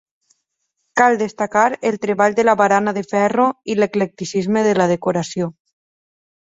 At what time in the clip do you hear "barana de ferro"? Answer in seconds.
2.63-3.47